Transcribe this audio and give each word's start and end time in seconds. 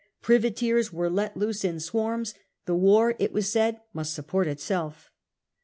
Privateers 0.23 0.91
were 0.91 1.11
let 1.11 1.37
loose 1.37 1.63
in 1.63 1.79
swarms; 1.79 2.33
the 2.65 2.73
war, 2.73 3.13
it 3.19 3.31
was 3.31 3.51
said, 3.51 3.81
must 3.93 4.15
support 4.15 4.47
itself. 4.47 5.11